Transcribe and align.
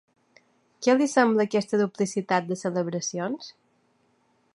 Què 0.85 0.95
li 1.01 1.07
sembla 1.11 1.45
aquesta 1.49 1.79
duplicitat 1.81 2.47
de 2.53 2.57
celebracions? 2.63 3.51